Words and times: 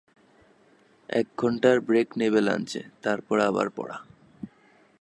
এক 1.09 1.27
ঘণ্টার 1.37 1.77
ব্রেক 1.79 2.07
নেবে 2.17 2.41
লাঞ্চে, 2.41 2.81
তারপর 3.01 3.37
আবার 3.39 3.67
পড়া। 3.69 3.97